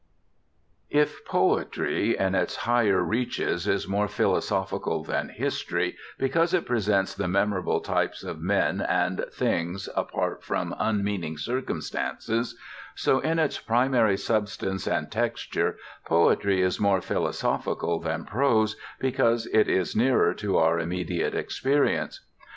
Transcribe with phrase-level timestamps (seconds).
[0.89, 7.27] If poetry in its higher reaches is more philosophical than history, because it presents the
[7.27, 12.57] memorable types of men and things apart from unmeaning circumstances,
[12.95, 15.77] so in its primary substance and texture
[16.07, 22.25] poetry is more philosophical than prose because it is nearer to our immediate experience.